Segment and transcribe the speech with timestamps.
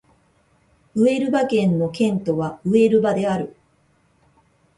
[0.95, 3.55] ウエルバ県の県都はウエルバである